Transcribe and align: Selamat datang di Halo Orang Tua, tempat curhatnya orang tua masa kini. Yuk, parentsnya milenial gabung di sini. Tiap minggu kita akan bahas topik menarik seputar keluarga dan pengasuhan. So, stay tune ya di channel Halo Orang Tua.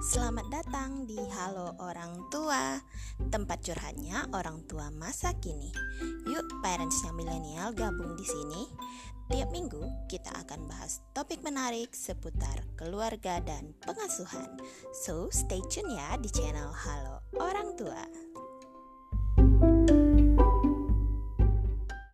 Selamat 0.00 0.48
datang 0.48 1.04
di 1.04 1.20
Halo 1.36 1.76
Orang 1.76 2.32
Tua, 2.32 2.80
tempat 3.28 3.60
curhatnya 3.60 4.32
orang 4.32 4.64
tua 4.64 4.88
masa 4.88 5.36
kini. 5.44 5.68
Yuk, 6.24 6.64
parentsnya 6.64 7.12
milenial 7.12 7.76
gabung 7.76 8.16
di 8.16 8.24
sini. 8.24 8.64
Tiap 9.28 9.52
minggu 9.52 10.08
kita 10.08 10.32
akan 10.40 10.72
bahas 10.72 11.04
topik 11.12 11.44
menarik 11.44 11.92
seputar 11.92 12.64
keluarga 12.80 13.44
dan 13.44 13.76
pengasuhan. 13.84 14.48
So, 15.04 15.28
stay 15.28 15.60
tune 15.68 15.92
ya 15.92 16.16
di 16.16 16.32
channel 16.32 16.72
Halo 16.72 17.20
Orang 17.36 17.76
Tua. 17.76 18.29